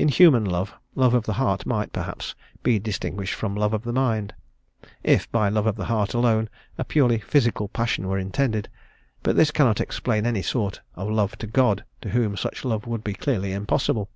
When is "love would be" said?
12.64-13.14